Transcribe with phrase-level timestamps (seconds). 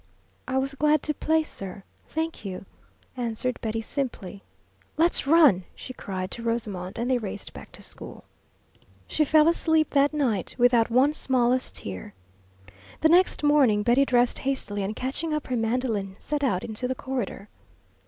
[0.47, 1.83] "I was glad to play, sir.
[2.09, 2.65] Thank you!"
[3.15, 4.41] answered Betty, simply.
[4.97, 8.23] "Let's run!" she cried to Rosamond, and they raced back to school.
[9.05, 12.15] She fell asleep that night without one smallest tear.
[13.01, 16.95] The next morning Betty dressed hastily, and catching up her mandolin, set out into the
[16.95, 17.47] corridor.